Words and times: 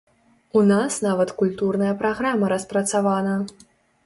У 0.61 0.61
нас 0.71 0.97
нават 1.07 1.33
культурная 1.41 1.93
праграма 2.01 2.51
распрацавана. 2.55 3.39